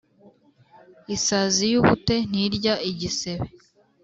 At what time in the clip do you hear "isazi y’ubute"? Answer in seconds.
1.15-2.15